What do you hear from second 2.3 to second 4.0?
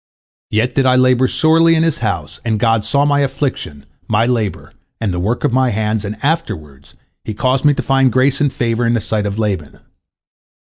and God saw my affliction,